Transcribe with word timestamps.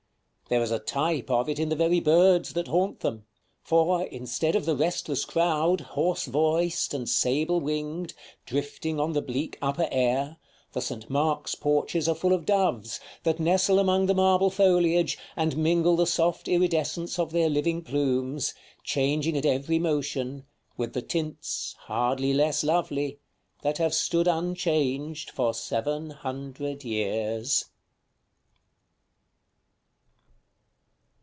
There 0.49 0.61
is 0.61 0.71
a 0.71 0.79
type 0.79 1.31
of 1.31 1.47
it 1.47 1.59
in 1.59 1.69
the 1.69 1.77
very 1.77 2.01
birds 2.01 2.51
that 2.55 2.67
haunt 2.67 2.99
them; 2.99 3.23
for, 3.63 4.03
instead 4.07 4.53
of 4.53 4.65
the 4.65 4.75
restless 4.75 5.23
crowd, 5.23 5.79
hoarse 5.79 6.25
voiced 6.25 6.93
and 6.93 7.07
sable 7.07 7.61
winged, 7.61 8.13
drifting 8.45 8.99
on 8.99 9.13
the 9.13 9.21
bleak 9.21 9.57
upper 9.61 9.87
air, 9.93 10.35
the 10.73 10.81
St. 10.81 11.09
Mark's 11.09 11.55
porches 11.55 12.09
are 12.09 12.15
full 12.15 12.33
of 12.33 12.45
doves, 12.45 12.99
that 13.23 13.39
nestle 13.39 13.79
among 13.79 14.07
the 14.07 14.13
marble 14.13 14.49
foliage, 14.49 15.17
and 15.37 15.55
mingle 15.55 15.95
the 15.95 16.05
soft 16.05 16.49
iridescence 16.49 17.17
of 17.17 17.31
their 17.31 17.47
living 17.49 17.81
plumes, 17.81 18.53
changing 18.83 19.37
at 19.37 19.45
every 19.45 19.79
motion, 19.79 20.43
with 20.75 20.91
the 20.91 21.01
tints, 21.01 21.75
hardly 21.85 22.33
less 22.33 22.61
lovely, 22.61 23.19
that 23.61 23.77
have 23.77 23.93
stood 23.93 24.27
unchanged 24.27 25.29
for 25.31 25.53
seven 25.53 26.09
hundred 26.09 26.83
years. 26.83 27.67